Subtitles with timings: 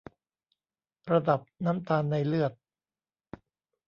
[1.11, 2.51] ระดับน้ำตาลในเลือด